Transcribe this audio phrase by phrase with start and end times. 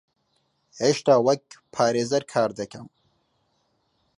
[0.79, 1.43] هێشتا وەک
[1.73, 2.87] پارێزەر کار دەکەم.